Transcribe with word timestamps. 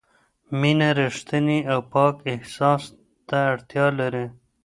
مینه 0.59 0.89
رښتیني 0.99 1.59
او 1.71 1.79
پاک 1.93 2.15
احساس 2.31 2.83
ته 3.27 3.37
اړتیا 3.51 3.85
لري. 3.99 4.25